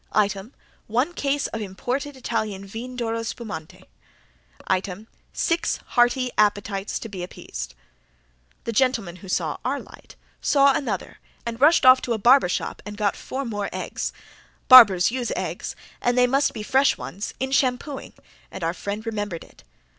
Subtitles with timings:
[0.13, 0.55] Item
[0.87, 3.83] one case of imported Italian Vin d'Oro Spumanti.
[4.65, 7.75] Item six hearty appetites to be appeased.
[8.63, 12.81] The gentleman who saw our light saw another, and rushed off to a barber shop,
[12.83, 14.11] and got four more eggs.
[14.67, 18.13] Barbers use eggs, and they must be fresh ones, in shampooing,
[18.49, 19.63] and our friend remembered it.